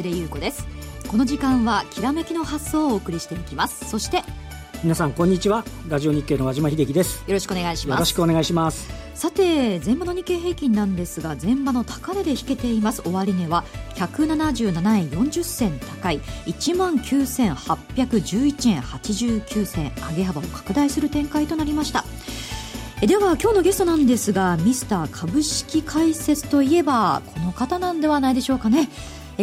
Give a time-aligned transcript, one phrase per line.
[0.00, 0.66] は江連優子です。
[1.08, 3.88] この時間はきらめきの発想をお送りしていきます。
[3.88, 4.22] そして
[4.82, 5.64] 皆さんこんにちは。
[5.88, 7.22] ラジオ日経の和島秀樹です。
[7.26, 7.98] よろしくお願いします。
[7.98, 8.88] よろしくお願いします。
[9.14, 13.02] さて前場の日経平均なんですが前場の高値で引けています。
[13.02, 13.64] 終値は
[13.96, 16.20] 177円40銭高い。
[16.46, 19.92] 1万9811円89銭。
[20.10, 22.04] 上げ幅を拡大する展開となりました。
[23.06, 28.90] では今日のゲストなんですがミスター株式解説といえばこの方なんではないでしょうかね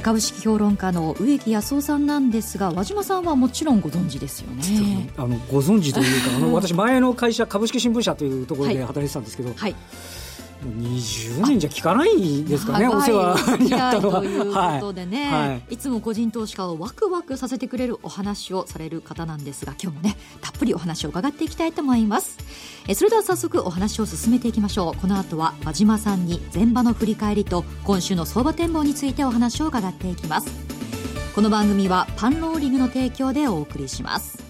[0.02, 5.10] 株式評論家の植木康夫さんなんですが和島さんはもちろんご存知ですよね。
[5.18, 9.76] あのご存知というかあの 私前の会社株式新聞社というところで働いてたんですけど、はい、
[10.64, 14.20] 20年じゃ聞かないですかね、お世話になったのは。
[14.22, 22.38] ということでね、はい、いつも個人投資家をワクワクさせてくれるお話をされる方なんですが、今日もね、たっぷりお話を伺っていきたいと思います。
[22.88, 25.00] えそれでは早速お話を進めていきましょう。
[25.00, 30.48] この後は和島さんに前場の振り返りと今週の相場展望についてお話を伺っていきます。
[31.36, 34.47] この番組はパンローリングの提供でお送りします。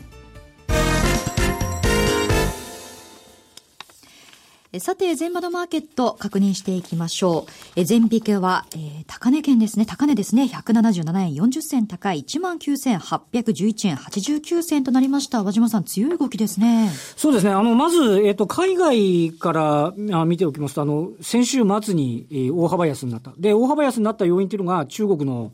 [4.80, 7.52] さて、前場のマーケット確認していきましょう。
[7.76, 9.86] え前引けは、えー、高値圏ですね。
[9.86, 10.44] 高値ですね。
[10.44, 15.44] 177円40銭高い19,811円89銭となりました。
[15.44, 16.92] 和島さん、強い動きですね。
[17.16, 17.52] そうですね。
[17.52, 23.34] あの、まず、えっ、ー、と、海外からあ見ておきますと、あの、先週末に、えー、大幅安になった。
[23.38, 25.54] で、大幅安になった要因というのが、中国の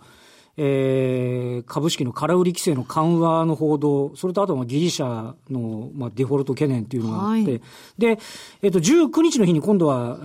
[0.55, 7.61] えー、株式の空売り規制の緩和の報道、それとあとはギリシャの、まあ、デフォルト懸念というのがあって、はい、
[7.97, 8.19] で、
[8.61, 10.17] えっ、ー、と、19日の日に今度は、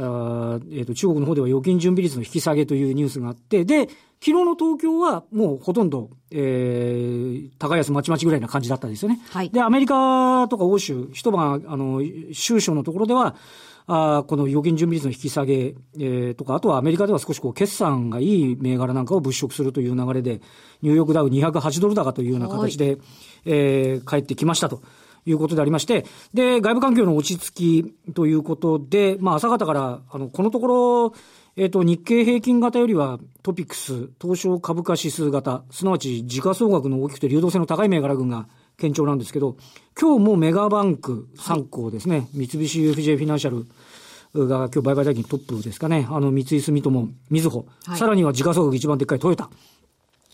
[0.56, 3.88] あえっ、ー、と、中国の方では預金準備率の引き下げというニュースがあって、で、
[4.20, 9.20] 昨日の東京はもうほとんど、えー、高安まちまちぐらいな感じだったんですよね。
[9.30, 12.02] はい、で、アメリカとか欧州、一晩、あの、
[12.32, 13.36] 収書のところでは、
[13.90, 20.42] あこの預金準備率の引き下げ、えー、とか、あとはアメリカでは少しこう決算がいい銘柄なんかを物色するという流れで、
[20.82, 22.98] ニューヨークダウ208ドル高というような形で、
[23.46, 24.82] えー、帰ってきましたと。
[25.26, 31.12] いうことでありまして、で、外部環境の落ち着きということで、まあ、朝方から、あの、このところ、
[31.56, 38.48] えっ、ー、と、日経平均型よりはトピックス、東証株価指数型、すなわち時価総額の大きくて流動性の高い銘柄群が
[38.80, 39.56] 堅調なんですけど、
[40.00, 43.66] 今日もメガバンク3行ですね、はい、三菱 UFJ フィナンシャル
[44.48, 49.50] が今日売買代金トップですかね、あの三井住友、みずほ、はい、さらには時価総額一番でっかいトヨタ、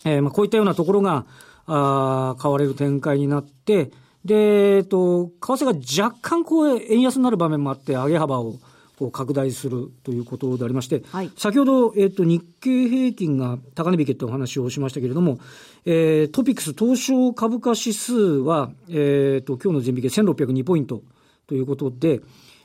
[0.05, 1.25] えー、まあこういったようなところが、
[1.67, 3.91] あ買われる展開になって、
[4.23, 8.55] で、えっと、為替が若干こう円安になる場面もあって、上げ幅を
[8.97, 15.37] こう拡大するということでありまして、はい、先ほど、えっ、と、日経平均が高値引けってお話をしましたけれども、
[15.85, 21.01] えー、トピックス東証株価指数は、えっ、と、今日の前引け1602ポイント
[21.47, 22.21] ということで、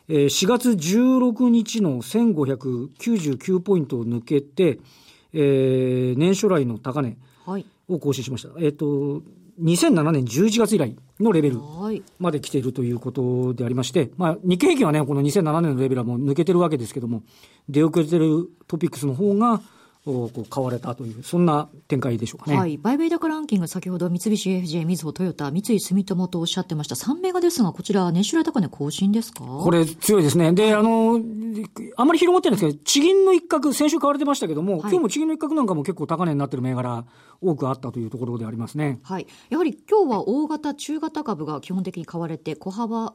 [0.08, 4.78] えー、4月16日の1599ポイントを抜けて、
[5.32, 7.16] えー、年初来の高値
[7.88, 8.50] を更新しました。
[8.50, 9.22] はい、えっ、と、
[9.60, 11.58] 2007年11月以来のレベル
[12.18, 17.22] まで来ているということでありまして、まあ、日経平均はね、この2007年のレベルはもう抜けてるわけですけども、
[17.68, 19.60] 出遅れてるトピックスの方が、
[20.04, 22.56] こう買われたという、そんな展開でしょうかね。
[22.56, 22.78] はい。
[22.78, 26.94] 売買高ランキング、先ほど三菱 UFJ、みずほ、トヨタ、三井住友とおっしゃってました。
[26.94, 29.44] 3メガですが、こちら、年収来高値更新ですか？
[29.44, 30.52] これ、強いですね。
[30.52, 31.20] で、あの、
[31.96, 37.04] あんまり広がってないんですけど、地銀の一角、先週買われてましたけども、はい、今日も地銀の一角なんかも結構高値になってる銘柄、
[37.42, 39.00] 多くあったというところでありますね。
[39.02, 39.26] はい。
[39.48, 43.14] やはり今日は大型、中型株が基本的に買われて、小幅、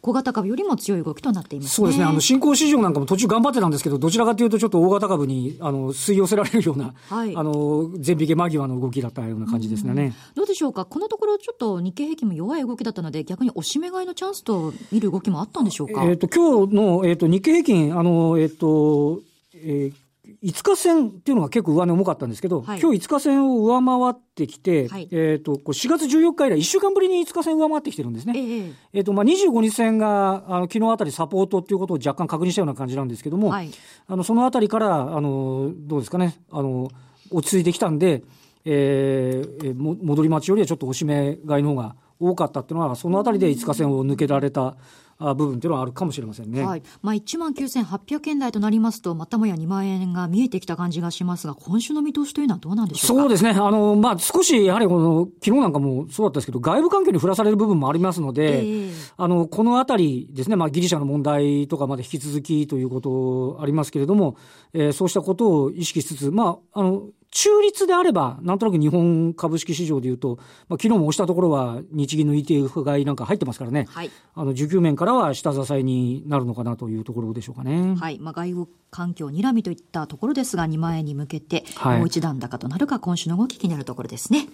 [0.00, 2.04] 小型株よりも強い動きとなっています、ね、そうですね。
[2.04, 10.14] あの、新興市場なんかも途中頑張ってたんですけど、どちらかというとちょっと大型株に、あの、吸い寄せられるような、はい、あの、全引け間際の動きだったような感じですね、うん。
[10.34, 10.84] どうでしょうか？
[10.84, 16.04] このところちょっと日経平均も弱い動きだったので、逆に押し目買いのチャンスと見る動きもあったんでしょうか？
[16.04, 19.20] えっ、と、今日の、えっ、ー、と、日経平均、あの、えっ、ー、と、
[19.54, 20.03] えー、
[20.42, 28.34] 5日線っていうのが結構上値重かったんですけど、はい、今日5日線を上回ってきて、はい、えっ、ー、と、4月14日以来、1週間ぶりに5日線上回ってきてるんですね。
[28.36, 33.70] えー、えー、と、まあ、25日線が、あの、昨日あたりサポートっていうことを若干確認したような感じなんですけども、はい、
[34.06, 36.90] あの、そのあたりから、あの、どうですかね、あの、
[37.30, 38.22] 落ち着いてきたんで、
[38.64, 44.76] えー、も戻り待ちよりはちょっと押し目買いの方が多かったっていうのは、そのあたりで5日線を抜けられた
[45.18, 46.64] 部分というのはあるかもしれませんね。
[46.64, 46.82] はい。
[47.02, 53.22] まあ、1万9800円台となりますと、またもや2万円が見えてきた感じがしますが、今週の見通しというのはどうなんでしょうか？
[53.22, 53.50] そうですね。
[53.50, 64.36] あの、まあ、少し、やはりこの、昨日なんかもそうだったんですけど、外部環境に振らされる部分もありますので、えー、あの、このあたりですね、まあ、ギリシャの問題とかまで引き続きということありますけれども、
[64.72, 67.02] えー、そうしたことを意識しつつ、まあ、あの、
[67.34, 70.36] 中立であれば、なんとなく日本株式市場でいうと、
[70.68, 73.86] まあ、昨日も押したところは日銀の ETF 買いなんか入ってますからね。
[73.90, 74.10] はい。
[74.36, 77.96] あの、需給面からは下支えになるのかなというところでしょうかね。
[77.96, 78.20] はい。
[78.20, 84.46] まあ、外部環境睨みといったところですが、2万円に向けて、もう一段高となるか、今週の動き気になるところですね。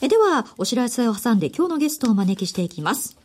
[0.00, 3.16] えでは、お知らせを挟んで今日のゲストをお招きしていきます。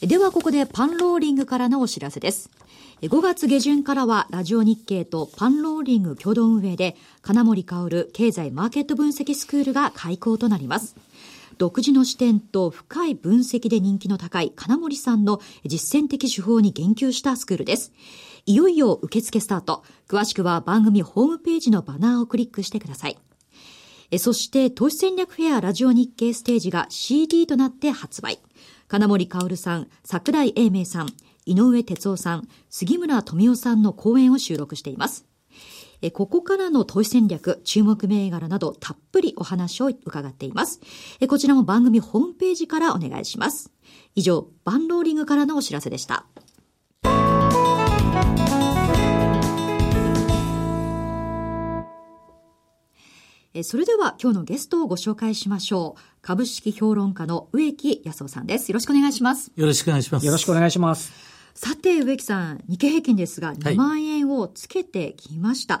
[0.00, 2.50] ではここでパンローリングからのお知らせです。
[3.02, 10.96] 5月下旬からはラジオ日経とパンローリング共同運営で金森薫経済マーケット分析スクールが開講となります。
[11.58, 17.92] 独自の視点と深い分析で人気の高い金森さんの実践的手法に言及したスクールです。
[18.46, 19.84] いよいよ受付スタート。
[20.08, 23.18] 詳しくは番組ホームページのバナーをクリックしてください。
[24.18, 28.38] そして投資戦略フェアラジオ日経ステージが CD となって発売。
[28.88, 31.08] 金森薫さん、桜井英明さん、
[31.46, 35.24] 井上哲夫さん、杉村富夫さんの講演を収録しています。
[36.12, 40.80] ここからの投資戦略、注目銘柄などたっぷりお話を伺っています。
[41.28, 43.70] こちらも番組ホームページからお願いします。
[44.16, 46.26] 以上、バンローリングからのお知らせでした。
[53.62, 56.00] それでは今日のゲストをご紹介しましょう。
[56.20, 58.70] 株式評論家の植木康夫さんです。
[58.70, 59.52] よろしくお願いします。
[59.54, 60.26] よろしくお願いします。
[60.26, 61.35] よろしくお願いします。
[61.56, 65.78] さて、植木さん、日経平均ですが、2万円をつけてきました。
[65.78, 65.80] は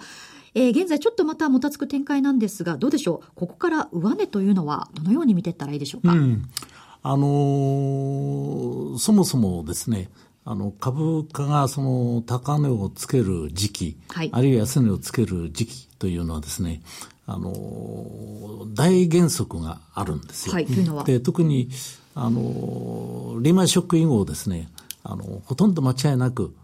[0.54, 3.28] い、えー、現在ちょっとまたもたつく展開なんですが、どうでしょう？
[3.34, 6.48] ここから上値というのは、どのように見ていったらいいでしょうか、うん、
[7.02, 10.08] あのー、そもそもですね、
[10.46, 16.80] あの、株価がその高値をつける時期、はい、あるいは安値をつける時期というのはですね、
[17.26, 17.52] あの、
[18.72, 20.54] 大原則があるんですよ。
[20.54, 20.66] はい、
[21.04, 21.68] で、特に、
[22.14, 24.70] あの、リーマンショック以後ですね、
[25.08, 26.54] あの、ほとんど間違いなく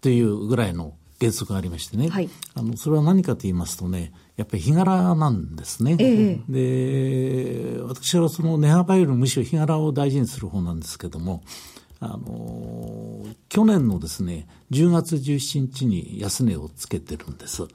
[0.00, 5.96] というぐらいの原則がありましてね、はい、あの、それは何かと言いますとね、やっぱり日柄なんですね。
[6.00, 11.42] えー、で、私はその値幅よりむしろ日柄を大事にする方なんですけども、
[12.00, 17.68] あの、去年のですね、10月17日に安値をつけてるんです。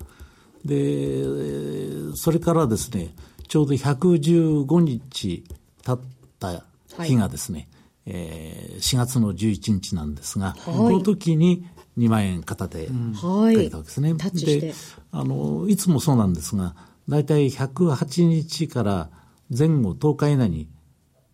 [0.65, 3.13] で、それからですね、
[3.47, 5.43] ちょうど115日
[5.83, 5.99] 経っ
[6.39, 6.63] た
[7.03, 7.67] 日がですね、はい、
[8.05, 11.67] えー、4月の11日なんですが、はい、この時に
[11.97, 12.91] 2万円片手か
[13.51, 14.13] けたわけですね。
[14.13, 14.73] はい、で、
[15.11, 16.75] あの、いつもそうなんですが、
[17.07, 19.09] だいたい108日から
[19.55, 20.67] 前後10日以内に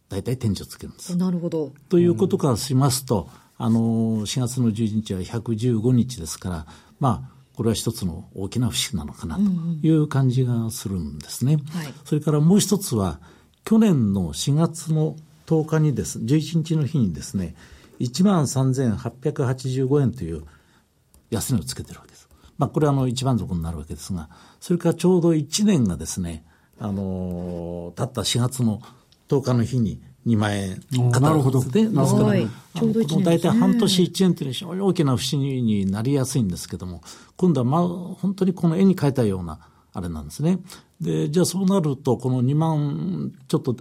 [0.09, 1.15] 大体天井つけるんです。
[1.15, 1.73] なるほど。
[1.89, 6.65] ということからしますと、あの、4月の11日は115日ですから、
[6.99, 9.41] まあ、これは一つの大きな節なのかなと
[9.85, 11.53] いう感じがするんですね。
[11.53, 13.19] うんうんはい、それからもう一つは、
[13.63, 15.15] 去年の4月の
[15.51, 17.55] 10日にです、11日の日にですね、
[17.99, 20.43] 1万3885円という
[21.29, 22.29] 安値をつけてるわけです。
[22.57, 24.29] まあ、これはあの一番底になるわけですが、
[24.61, 26.45] それからちょうど1年がですね、
[26.79, 28.81] あのー、たった4月の
[29.27, 30.81] 10日の日に2万円
[31.19, 31.61] なるほど。
[31.63, 37.01] で、ですから、ちょうど1年、大体半年1年というのは非常に大きな節になりやすいんですけども、
[37.35, 39.59] 今度はまあ、本当にこの絵に描いたような、
[39.93, 40.59] あれなんですね。
[41.01, 43.75] で、じゃあそうなると、この2万、ちょっと、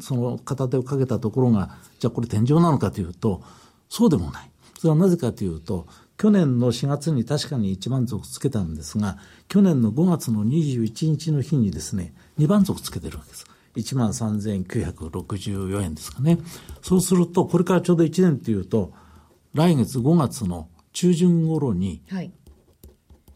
[0.00, 3.42] その片手をかけたところが、じゃあこれ天井なのかというと、
[3.88, 4.50] そうでもない。
[4.78, 5.86] それはなぜかというと、
[6.18, 9.18] 去年の4月に確かに1番底つけたんですが、
[9.48, 13.46] 去年の5月の21日の日にですね、2番底つけてるわけです。
[13.76, 16.38] 1万3964円ですかね。
[16.82, 18.92] そうすると、これからちょうど1年というと、
[19.54, 22.02] 来月5月の中旬頃に、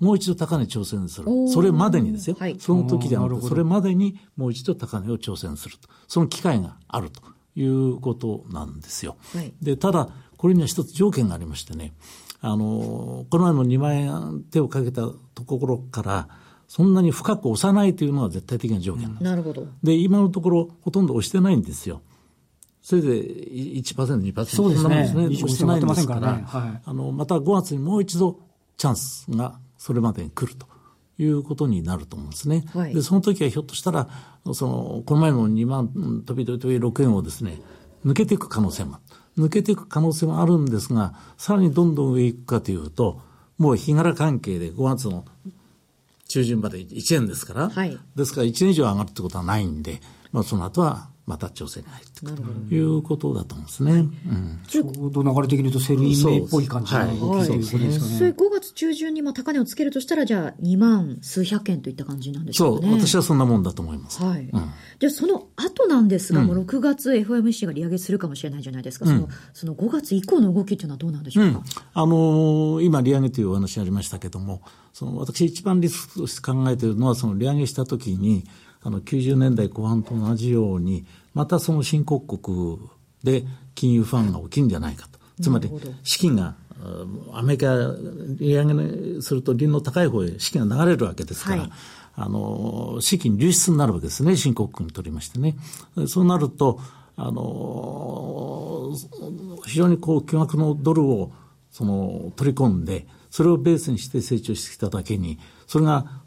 [0.00, 1.28] もう一度高値挑戦する。
[1.49, 2.37] それまでにですよ。
[2.40, 5.88] はい、その時ではなくそれまでにもう一度高値を挑戦すると。
[6.09, 7.23] その機会があると
[7.54, 9.16] いうことなんですよ。
[9.35, 11.92] はい、で、ただ、これには一つ条件がありましてね、
[12.40, 15.02] あの、この前の2万円手をかけた
[15.35, 16.28] ところから、
[16.66, 19.25] そんなに深く押さないというのは絶対的な条件なんです。
[19.25, 19.66] なるほど。
[19.83, 22.00] で、今のところほとんど押してないんですよ。
[22.80, 24.45] それで1%、2%。
[24.47, 25.07] そうですね。
[25.09, 25.45] そんなもんですね。
[25.45, 28.38] 押してないんですから、ねはい、あの、また5月にもう一度
[28.76, 30.69] チャンスがそれまでに来ると。
[31.19, 32.65] いうことになると思うんですね。
[32.73, 34.09] はい、で、その時はひょっとしたら、
[34.55, 35.89] その、この前の2万
[36.25, 37.61] 飛び飛び飛び6円をですね、
[38.07, 39.01] 抜けていく可能性も
[39.39, 43.21] 抜けていく可能性もあるんですが、さらにどんどん上行くかというと、
[43.59, 45.25] もう日柄関係で5月の
[46.29, 50.01] 中旬まで1円ですから、はい、ですから1年以上上がるってことはないんで、
[50.33, 52.37] まあ、その後はまた調整に入ってくる
[52.69, 53.93] ということだと思うんですね。
[53.93, 58.19] うん、ちょうど流れ的に言うとセルインメっぽい感じの動きということですかね。
[58.19, 62.93] それ5月中旬にまあ高値をつけるとしたら、じゃあ2万数百円といった感じなんでしょうかね。
[62.93, 64.23] そう、私はそんなもんだと思います。
[64.23, 64.41] はい。
[64.41, 69.07] うん、じゃあその後なんですが、もう6月 FOMC が利上げするかもしれないじゃないですか。
[69.07, 71.62] その、その5月以降の動きっていうのはどうなんでしょうか。
[71.95, 74.62] あのー、今利上げというお話ありましたけども、
[74.93, 78.45] その私一番リスクとして考えているのは、その利上げしたときに、
[78.83, 82.79] あの90年代後半と同じように、またその新興国
[83.23, 83.45] で
[83.75, 85.19] 金融不安が起きるんじゃないかと。
[85.43, 85.71] つまり、
[86.03, 86.55] 資金が、
[87.33, 87.75] アメリカ
[88.39, 91.71] 利上げすると、輪の高い方へ資金が流れるわけですから、はい、
[92.15, 95.57] あの、資金流出になるわけですね、新興国にとりましてね。
[96.07, 96.81] そうなると、
[97.17, 98.93] あの、
[99.67, 101.33] 非常にこう、巨額のドルを、
[101.71, 106.23] その、取り込んで、それをベースにして成長してきただけに、それが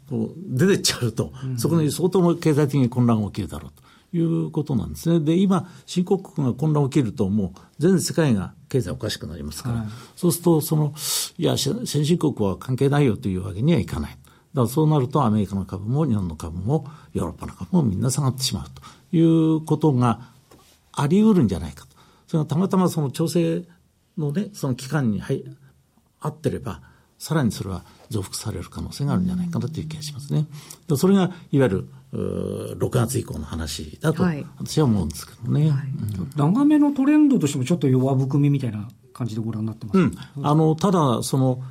[0.48, 3.72] 出てっちゃうと、そこに相当経済的に混乱が起きるだろう
[4.12, 5.20] ということなんですね。
[5.20, 10.94] で、今、新興国が混乱起きると、もう全世界が経済おかしくなりますから、はい、そうすると、その、
[11.36, 14.18] いや、先進国は関係ないよというわけにはいかない。
[14.54, 20.30] だからそうなるとアメリカの株も日本の株もヨーロッパの株もみんな下がってしまうということが
[20.92, 21.96] あり得るんじゃないかと。
[22.28, 23.64] それがたまたまその調整
[24.16, 25.44] のね、その期間に入
[26.20, 26.82] 合ってれば、
[27.24, 30.46] さらにそれは増幅される可能性があるんじゃないかなという気がしますね。
[30.94, 34.24] それがいわゆる6月以降の話だと
[34.58, 35.70] 私は思うんですけどね。
[35.70, 35.88] はい。
[35.88, 40.12] うん、長めのトレンドとしてもちょっと弱含みみたいな感じでご覧になってます、うん、
[40.42, 41.62] あのただ、その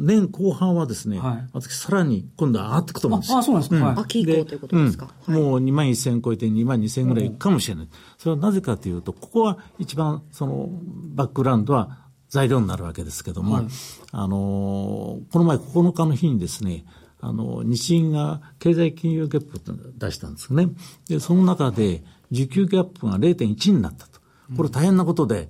[0.00, 5.08] 年後半はですね、はい、私、さらに今度は上がっていくと思うんですああ、そうなんですか、うん、秋以降ということですか？
[5.28, 7.88] うん、もう2万1000超えて2万2000ぐらいいくかもしれない、
[8.18, 10.70] それはなぜかというと、ここは一番その
[11.14, 13.64] バックグラウンドは材料になるわけですけども、はい、
[14.12, 16.84] あの、この前9日の日にですね、
[17.20, 20.68] あの、日銀が経済金融ギャップを出したんですね。
[21.08, 24.20] で、その中で、需給ギャップが0.1になったと。
[24.56, 25.48] これ大変なことで、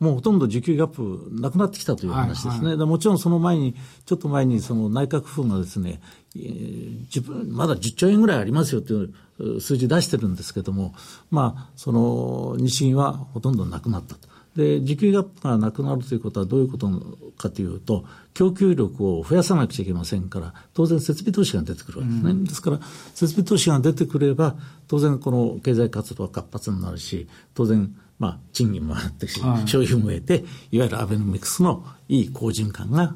[0.00, 2.66] もうほとんど需給ギャップなくなってきたという話ですね。
[2.70, 6.00] はいはい、もちろんその前に、ちょっと前にその内閣府がですね、
[6.34, 10.92] えー、まだ10兆円ぐらいありますよという数字出してるんですけども、
[11.30, 14.31] まあ、その日銀はほとんどなくなったと。
[14.56, 16.88] で、需給ギャップがなくなるということはどういうこと
[17.38, 18.04] かというと、
[18.34, 22.30] 供給力を増やさなくちゃいけませんから、当然設備投資が出てくるわけですね。
[22.32, 22.80] うん、ですから、
[23.14, 24.56] 設備投資が出てくれば、
[24.88, 33.14] 当然この経済活動は活発になるし、当然、まあ、賃金も上がってし、はい、消費も増えて、いわゆるアベノミクスのいい好循環が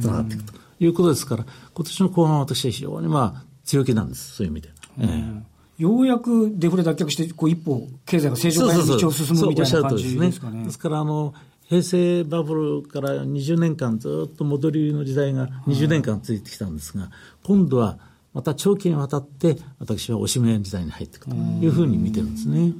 [0.00, 4.70] つながっていくということですから、今年の後半は私は非常にまあ、強気なんです、そういう意味で。
[4.98, 5.51] うん、えー
[5.82, 10.64] ようやくデフレ脱却して、こう一歩、経済が正常化に道を進むみたいな感じですかね。
[10.64, 11.34] ですからあの
[11.64, 17.10] 平成バブルから20年間ずっと戻りの時代が20年間続いてきたんですが、
[17.42, 17.98] 今度は
[18.32, 22.72] また長期にわたって私はおしめ時代に入っていくというふうに見てるんですね。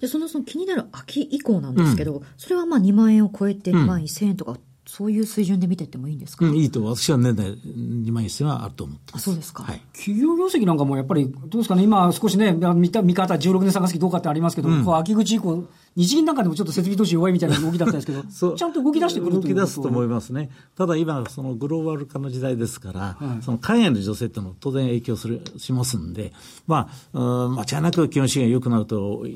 [0.00, 4.56] でそのその気になる秋以降なんですけど、うん、それはまあ2万円を超えて2万1000円とか
[4.90, 9.62] そういう水準で見ていってもいいんですか、うん、いいと、私は年内2万1000はあると思ってあ、そうですか。
[9.62, 9.80] はい。
[9.92, 15.64] 企業業績なんかもやっぱり、どうですかね、今少しね、見た見方、16年探す期どうかってありますけど、うん、こう秋口以降、
[16.00, 18.22] 日銀なんかでもちょっと設備投資弱いみたいな動きだったんですけど、
[18.56, 20.50] ちゃんと動き出してくる動き出すと思いますね。
[20.74, 26.32] ただ今、そのグローバル化の時代ですから、はい、その海外の女性っていうのは当然影響するしますんで、
[26.66, 29.26] まあ、間違いなく基本資源良くなると、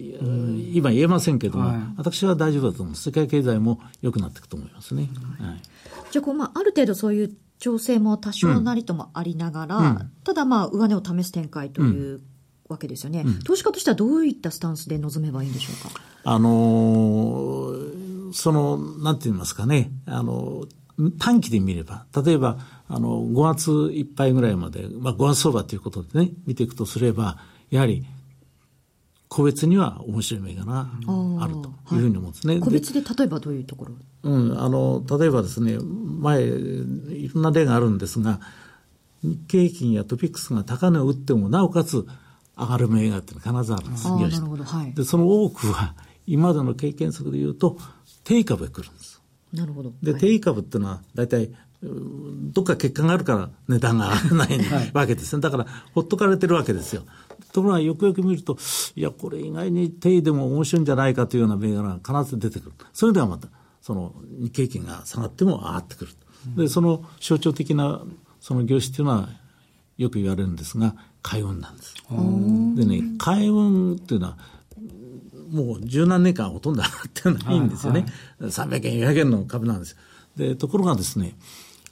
[0.73, 2.94] 今言えませんけども、はい、私は大丈夫だと思う。
[2.94, 5.11] 世界経済も良くなっていくと思いますね。
[5.38, 5.61] はい、
[6.11, 12.21] じゃあこう、まあ、ある程度そういう調整も多少なりともありながら、うん、ただまあ、上値を試す展開という
[12.68, 16.00] わけですよね、うん、投資家としてはどういったスタンスで臨めばいいんでしょうか？
[16.25, 20.64] あのー、その、なんて言いますかね、あの、
[21.18, 22.56] 短期で見れば、例えば、
[22.88, 27.38] あの、5月いっぱいぐらいまで、まあ、5月相場ということでね、見ていくとすれば、
[27.71, 28.06] やはり、
[29.28, 30.88] 個別には面白い銘柄が
[31.40, 32.54] あるというふうに思うんですね。
[32.54, 33.94] はい、個別で例えばどういうところ？
[34.23, 38.40] うん、あの、例えばですね、前、いろんな例があるんですが、
[39.25, 42.06] 日経平均やトピックスが高値を打っても、なおかつ
[42.56, 44.04] 上がる銘柄っていうのは必ずあるんです。
[44.08, 44.94] なるほど、はい。
[44.94, 45.94] で、その多くは、
[46.26, 47.78] 今までの経験則で言うと、
[48.25, 49.20] 定株へ来るんです。
[49.52, 49.92] なるほど。
[50.02, 51.50] で、はい、定株っていうのは、大体、
[51.82, 55.42] どっか結果があるから値段が上がらない わけですね。
[55.42, 57.02] だから、ほっとかれてるわけですよ。
[57.52, 58.56] ところが、よくよく見ると、
[58.96, 62.73] いや、これ意外に定位でも面白いんじゃないかというような銘柄が必ず出てくる。
[62.92, 63.49] それではまた、
[63.82, 66.12] その日経金が下がっても上がってくる。
[66.56, 68.02] で、その象徴的な
[68.40, 69.28] その業種っていうのは、
[69.96, 71.95] よく言われるんですが、海運なんです。
[72.76, 74.38] でね、海運っていうのは、
[75.50, 76.95] もう十何年間ほとんど上が
[77.35, 78.00] ってないんですよね。
[78.00, 78.11] はい
[78.43, 79.97] はい、300円、400円の株なんです。
[80.37, 81.35] で、ところがですね、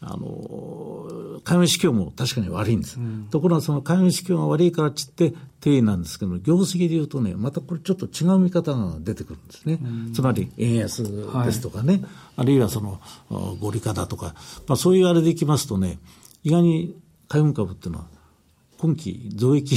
[0.00, 2.98] あの、海運市況も確かに悪いんです。
[2.98, 9.78] うん、ところがその海運市況が悪いからちって定位なんですけど、業績で言うとね、またこれちょっと違う見方が出てくるんですね。
[10.12, 11.04] つまり円安
[11.44, 12.04] ですとかね、はい、
[12.36, 13.00] あるいはその
[13.60, 14.34] 合理化だとか、
[14.66, 16.00] まあそういうあれでいきますとね、
[16.42, 16.96] 意外に
[17.28, 18.06] 海運株っていうのは
[18.82, 19.76] 今期増益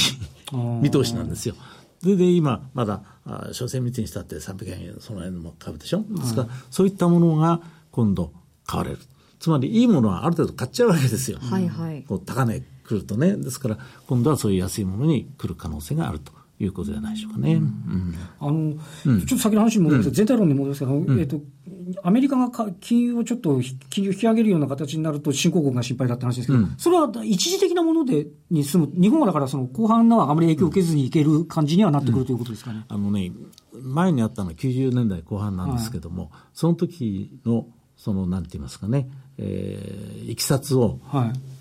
[0.82, 1.54] 見通しなんですよ。
[2.02, 3.04] それで今、まだ、
[3.52, 6.04] 所詮密にしたって300円、その辺の株でしょ？
[6.10, 8.32] ですから、そういったものが今度
[8.66, 9.00] 買われる。
[9.40, 11.38] つまり、いいものはある程度買っちゃうわけですよ。
[11.40, 12.04] はいはい。
[12.04, 13.38] こう高値来るとね。
[13.38, 16.32] ですから、今度はそういう安いものに来る可能性があると。
[16.60, 17.56] いうことじゃないでしょうかね。
[17.56, 21.42] うん、あの、うん、ちょっと先の話に戻ります、うん、全体論に戻りますけど、うん、えっ、と、
[22.04, 23.60] アメリカが金融をちょっと
[23.90, 32.86] 金融引き上げるような形になると新興国が心配だって話ですけど、それは一時的なものでに済む、日本はだからその後半はあまり影響を受けずにいける感じにはなってくるということですかね。
[32.88, 33.32] あのね、
[33.74, 41.55] 前にあったのは90年代後半なんですけども、はい、その時の、その、なんて言いますかね、えー、いきさつを、はい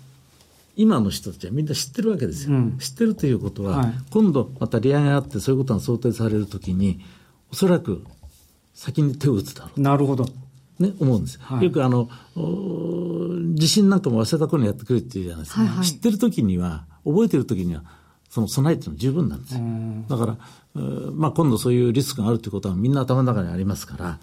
[0.75, 2.55] 今の人たちはみんな知ってるわけですよ。
[2.55, 6.99] うん、知ってるということは、はい、今度また利上げがあってそういうことが想定されるときに、
[7.51, 8.03] おそらく
[8.73, 9.81] 先に手を打つだろう。
[9.81, 10.25] なるほど。
[10.79, 11.39] ね、思うんです。
[11.41, 12.09] はい、よくあの、
[13.55, 15.61] 地震なんかも忘れた頃にやってくるっていうじゃないですか。
[15.61, 17.83] はいはい、知ってるときには、覚えてるときには、
[18.29, 19.61] その備えっていうのは十分なんですよ。
[20.09, 20.37] だから、
[21.13, 24.19] まあ今度そういうリスクがあるということはみんな頭の中にありますから、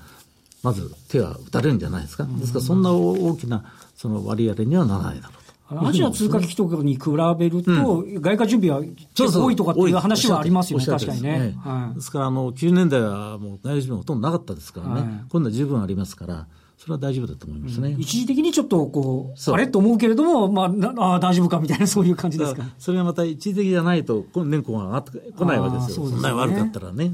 [0.62, 2.24] まず手は打たれるんじゃないですか。
[2.24, 3.64] ですからそんな大きな
[3.96, 5.41] その割合にはならないだろう。
[5.80, 7.02] アジア通貨危機とかに比
[7.38, 8.82] べると、外貨準備は
[9.14, 11.54] 結構多いとかっていう話はありますよね、確かにね。
[11.94, 16.46] ですから、あの、90年代はもう外貨準備ほとんどなかったですからね、今度は十分ありますから、
[16.78, 17.90] それは大丈夫だと思いますね。
[17.90, 19.68] うん、一時的にちょっとこう、あれ？
[19.68, 22.64] と思うけれども、まあ、 あ大丈夫かみたいな、そういう感じですか？
[22.78, 26.06] それがまた一時的じゃないと、年功が上がってこないわけですよ。
[26.08, 27.12] そんなに悪かったらね。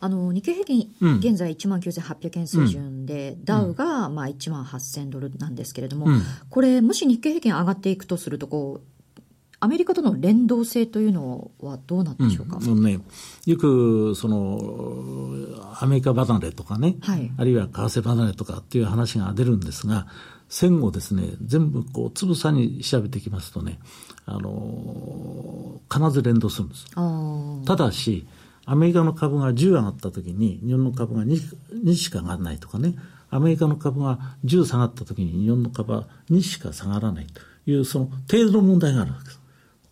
[0.00, 0.88] あの、日経平均、
[1.18, 8.99] 現在1万9800円水準で、うん、ダウがまあ1万8000ドルなんですけれども、うん、これ、もし日経平均上がっていくとすると、こう、
[9.60, 12.98] アメリカとの連動性というのはどうなんでしょうか、うん、ね、
[13.44, 20.06] よくそのアメリカ離れとかね、はい、あるいは為替離れとかっていう話が出るんですが、
[20.48, 23.78] 戦後ですね、全部こうつぶさに調べていきますとね、
[24.24, 26.86] あの必ず連動するんです。
[27.66, 28.26] ただし、
[28.64, 31.38] アメリカの株が10上がったときに、日本の株が 2,
[31.84, 32.94] 2しか上がらないとかね、
[33.30, 39.39] アメリカの株が10下がったときに日本の株は2しか下がらないという、その程度の問題があるわけです。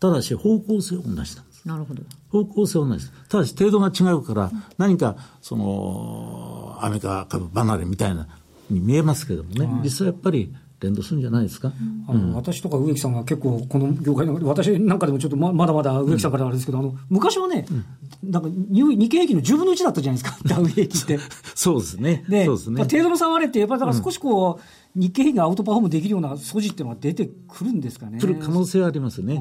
[0.00, 1.64] ただし方向性は同じなんです。
[1.64, 2.02] なるほど。
[2.30, 3.28] 方向性は同じです。
[3.28, 8.28] ただし程度が違うから、何か、その、アメリカ株離れみたいな
[8.70, 11.72] に見えますけどもね、実際やっぱり連動するんじゃないですか、
[12.06, 17.74] あの、うん、私とか植木さんが結構、この業界の、私なんかでもちょっとまだまだ植木さんからあれですけど、うん、あの昔はね、う
[18.26, 21.18] ん、なんか日経平均の10分の1だったじゃないですか、 ダウ平均って。
[21.54, 22.24] そうですね。
[22.28, 28.18] で、そうですね、程度の差はあれって、やっぱりだから少しこう、日経平均がアウトパフォームできるような素地っていうのは出てくるんですかね。
[28.20, 29.36] 来る可能性はありますね。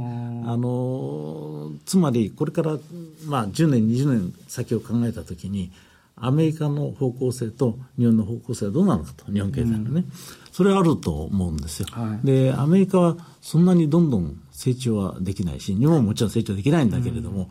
[0.45, 2.77] あのつまり、これから、
[3.27, 5.71] まあ、10年、20年先を考えたときに、
[6.19, 10.05] アメリカの方向性と日本の方向性はどうなのかと、日本経済のね、うん、
[10.51, 15.59] それはあると思うんですよ、はい、で、アメリカはそんなにどんどん成長はできない。
[15.59, 17.47] し、日本ももちろん成長できないんだけれども、うん。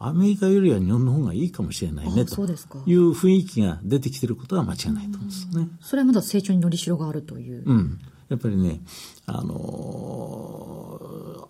[0.00, 2.44] アメリカよりは日本の方がいいかもしれないねと。
[2.44, 5.68] いう雰囲気が出てきていることは間違いないと思うんですね。
[5.80, 7.62] それはまだ成長にのりしろがあるという。
[7.64, 7.98] うん。
[8.28, 8.80] やっぱりね、
[9.26, 11.00] あの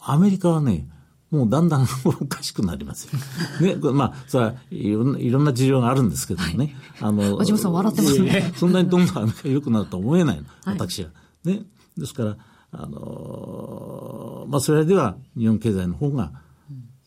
[0.01, 0.89] ー、アメリカはね、
[1.31, 3.19] もうだんだんおかしくなりますよ。
[3.61, 6.77] ね、まあ、それはいろんな、いろんな事情があるんですけどもね。
[7.01, 8.53] はい、あの、和島さん笑ってますね。
[8.57, 11.11] そんなにどんどん良くなるとは思えないの、私は。
[11.45, 11.63] ね。
[11.99, 12.37] ですから、
[12.71, 16.33] あのー、まあ、それでは日本経済の方が、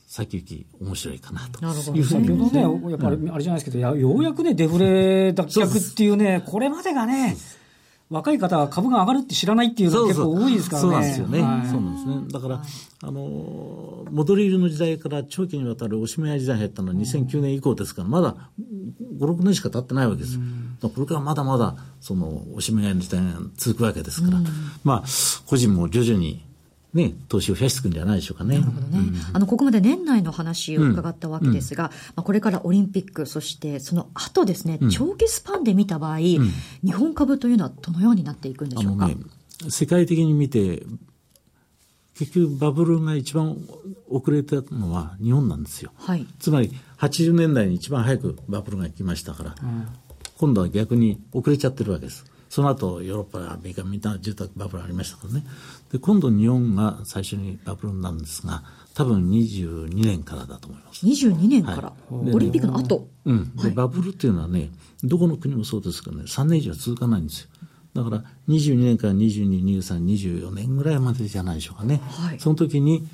[0.08, 7.38] 先行き面白いかなというふうに、先ほどね、やっぱりあれじゃないですけど、ようやくね、デフレ脱却っていうね、これまでがね、
[8.12, 10.90] 若い方は株が上がるって知らないっていうのが結構多いですからね。
[10.90, 11.42] そうなんですよね。
[11.42, 12.16] はい、そうなんですね。
[12.30, 12.62] だから、
[13.04, 18.36] あの、戻り入りの時代から長期にわたるおしめ屋時代入ったのは2009年以降ですから、まだ
[19.18, 20.42] 5、6年しか経ってないわけですよ。
[20.82, 24.42] これからまだまだ、その、おしめ屋の時代が続くわけですから、
[24.84, 25.04] まあ、
[25.46, 26.44] 個人も徐々に
[26.94, 28.60] ね、投資を増やしていくんじゃないでしょうかね。
[28.60, 29.00] なるほどね。
[29.00, 36.42] うん、あの、ここまで年内の話を伺ったわけですが、うん、まあ、これからオリンピック、そしてその後ですね、長期スパンで見た場合、日
[36.94, 39.08] 本株というのはどのようになっていくんでしょうか？
[39.08, 39.16] ね、
[39.70, 40.84] 世界的に見て、
[42.18, 43.58] 結局バブルが一番
[44.10, 45.92] 遅れたのは日本なんですよ。
[45.96, 49.56] はい、つまり80年代に一番早くバブルが来ましたから、
[50.38, 52.26] 今度は逆に遅れちゃってるわけです。
[52.52, 55.46] その後、ヨーロッパ、アメリカ、みんな住宅バブルありましたからね。
[55.90, 61.06] で、今度日本が最初にバブルになるんですが、多分22年からだと思います。
[61.06, 63.08] 22年から、はい、オリンピックの後？
[63.24, 63.56] うん。
[63.56, 64.70] で、バブルっていうのはね、
[65.02, 67.48] どこの国もそうですけどね、3年以上は続かないんですよ。
[67.94, 72.02] だから22年から22、23、24年ぐらいまでじゃないでしょうかね。
[72.04, 73.08] はいその時に、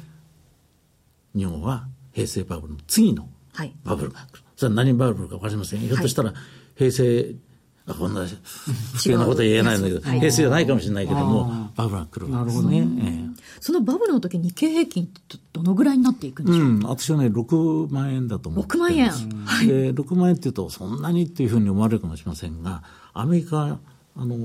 [1.36, 4.44] 日本は平成バブルの次のはいバブルが来る。
[4.56, 5.82] それは何バブルか分かりません。
[5.82, 6.34] ひょっとしたら、
[6.76, 7.47] 平成、あ
[7.94, 12.88] こんな不敬なことは言えないんだけど、はい平成じゃないかもしれないけどあも、バブルが来るわけですね。
[13.02, 13.38] ええ。
[13.62, 19.68] そのバブルの時日経平均ってどどのぐらいになっていくんでしょう、うん、私はね、6万円だと思って6万円るんです。
[19.68, 23.80] で、6万円っていうと、そんなにっていうふうに思われるかもしれませんが、アメリカ、
[24.16, 24.36] あの、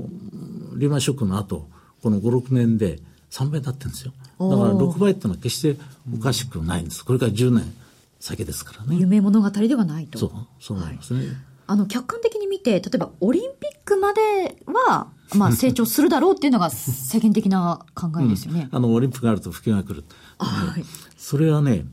[0.75, 1.67] リーマンショックの後、
[2.01, 4.13] この5、6年で3倍になってるんですよ。
[4.39, 5.79] だから6倍っていうのは決して
[6.13, 7.03] おかしくないんです。
[7.03, 7.73] これから10年
[8.19, 8.97] 先ですからね。
[8.97, 10.17] 夢物語ではないと。
[10.17, 11.25] そう、そう思いますね。
[11.65, 20.03] あの客観的に見て例えばオリンピックまでは、まあ、 成長するだろうっていうのが世間的な考えですよね、あの、オリンピックがあると不景が来る。
[20.37, 20.83] はい
[21.17, 21.85] それはね、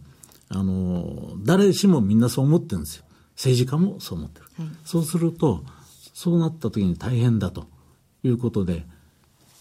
[0.48, 3.04] あの、誰しもみんなそう思ってるんですよ。
[3.37, 4.46] 政治家もそう思ってる。
[4.85, 5.64] そうすると、
[6.12, 7.68] そうなった時に大変だと
[8.24, 8.85] いうことで、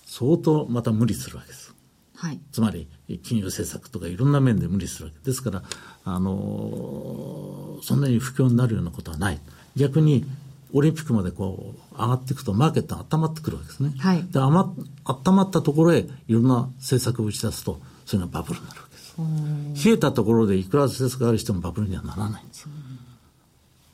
[0.08, 1.76] 相当また無理するわけです。
[2.16, 2.90] はいつまり、
[3.22, 5.64] 金融政策とかいろんな面で無理するわけですから、
[6.04, 9.40] あの、そんなに不況になるようなことはない。
[9.80, 10.26] 逆に、
[10.72, 13.94] オリンピックまでこう上がっていくとマーケットが温まってくるわけですね。
[13.98, 14.72] はいで、あま、
[15.06, 19.88] 温まったところへいろんな政策を打ち出すと、それがバブルになるわけです。
[19.88, 22.70] 冷えたところでいくら政策があるしてもバブルにはならないんですよ。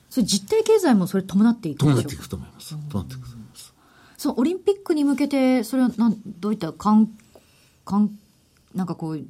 [0.09, 2.75] それ実体経済もそれ伴っていく伴っていくと思います。
[2.89, 3.73] 伴っていくと思います。
[4.17, 7.09] そのオリンピックに向けてそれはなんどういったかん
[7.85, 8.11] かん
[8.73, 9.21] なんかこう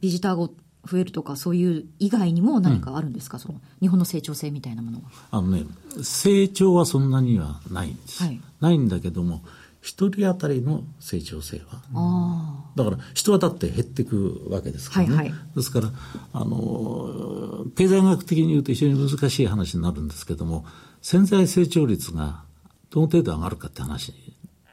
[0.00, 0.48] ビジターが
[0.84, 5.64] 増えるとかそういう以外にも何かあるんですか、その日本の成長性みたいなものはあのね、
[6.02, 8.22] 成長はそんなにはないんです。
[8.22, 9.42] はいないんだけども、
[9.80, 11.82] 一人当たりの成長性は。
[11.94, 15.16] あだから人はだって減っていくわけですからね。
[15.16, 15.92] はいはいですから、
[16.32, 20.64] あの、経済学的に言うと非常に難しい話になるんですけども、
[21.02, 22.44] 潜在成長率が
[22.90, 24.14] どの程度上がるかって話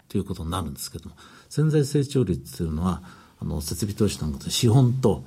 [0.07, 1.15] ということになるんですけども、
[1.49, 3.01] 潜在成長率というのは、
[3.39, 5.23] あの、設備投資なんかで資本と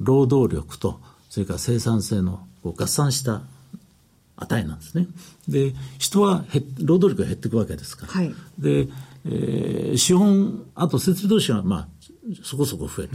[0.00, 3.42] 労働力と、それから生産性の合算した
[4.36, 5.06] 値なんですね。
[5.48, 6.44] で、人は
[6.78, 8.12] 労働力が減っていくわけですから。
[8.12, 8.88] はいで、
[9.26, 11.88] えー資本、あと設備投資はまあ、
[12.42, 13.10] そこそこ増える。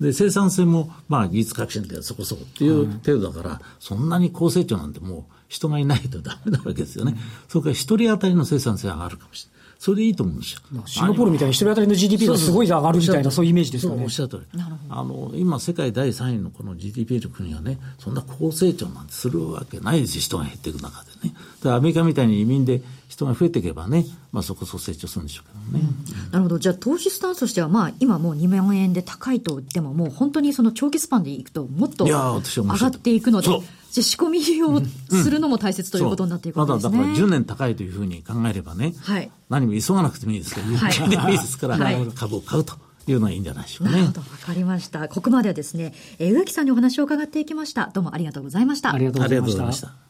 [0.00, 7.16] で、生産性もまあ技術革新でそこそこっていう程度だから、そんなに高成長なんてもう人がいないとダメなわけですよね。
[7.48, 9.57] それから一人当たりの生産性が上がるかもしれない。
[9.78, 10.60] それでいいと思うんですよ。
[10.86, 14.10] シンガポールみたいに一人当たりの GDP がすごい上がるみたいな、そういうイメージですよねおっ。
[14.10, 14.60] しゃる通り。
[14.90, 21.34] あの、今、世界第3位のこの GDP の国がね、そんな高成長なんてするわけないですよ、人が減っていく中でね。
[21.62, 25.90] でアメリカみたいに移民で人が増えていけばね、まあそこそこ成長するんでしょうけどね。
[26.30, 33.48] なるほどじゃあ投資スタンスとしてはまあ今もう2万円で高いと言ってももう本当にその長期スパンでいくともっとい上がっていくので
[33.90, 34.82] じゃあ仕込みを
[35.22, 36.96] するのも大切ということになっていくわけですね。
[36.96, 42.74] まだだから10年高いというふうに考えればね、はい何も急がなくてもいいですけど、ゆっでもいいですから、はい株を買うと
[43.06, 44.12] いうのがいいんじゃないでしょうかねなるほ。
[44.12, 45.08] ど、わかりました。
[45.08, 47.90] ここまではですね、えー植木さんにお話を伺っていきました。
[47.94, 48.92] どうもありがとうございました。
[48.92, 50.07] ありがとうございました。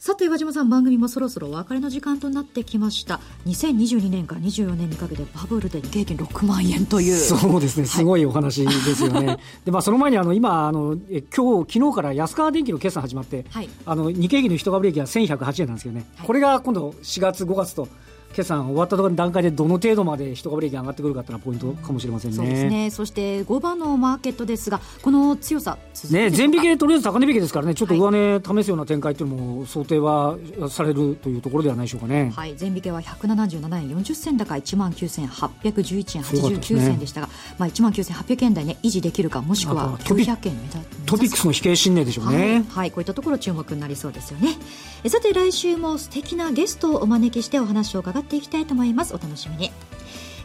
[0.00, 3.18] さて、岩島さん、番組もそろそろお別れの時間となってきました。
[3.46, 7.16] 2022年から24年にかけてバブルで日経平均6万円という。
[7.16, 9.38] そうですね、すごいお話ですよね。
[9.64, 17.88] で、まあ、その前に、あの、今、あの、え今日、昨日から安川電機の決算始まって、はいあの、日経平均の一株利益は1108円なんですけどね、はいこれが今度4月、5月と、
[18.32, 22.36] 決算終わった段階でどの程度まで一株利益が上がってくるかっていうのはポイントかもしれませんね。
[22.36, 22.90] そうですね。
[22.90, 25.78] そして5番のマーケットですが、この強さ、
[26.10, 30.36] ね、全引けとりあえず高値引けですからね、ちょっと上値試すような展開っていうのも想定は
[30.68, 32.32] されるというところではないでしょうかね。
[32.34, 36.88] はい、全引けは177円40銭高1万9811円89すごかったですね。
[36.88, 42.36] 銭でしたが、まあ、1万9800円台ね維持できるかもしくはあとトピ900円目指トピックスの引け新値でしょうね。
[42.38, 44.56] はい、はい、こういったところ注目になりそうですよね。
[45.04, 49.14] えさて来週も素敵なゲストをお招きしてお話を伺っていきたいと思います。
[49.14, 49.72] お楽しみに。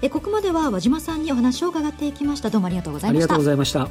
[0.02, 2.50] えここまでは和島さんにお話を伺っていきました。
[2.50, 3.26] どうもありがとうございました。
[3.26, 3.90] ありがとうございました。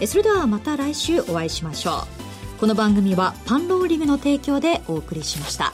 [0.00, 2.30] えそれではまた来週お会いしましょう。
[2.60, 5.72] この番組はパンローリングの提供でお送りしました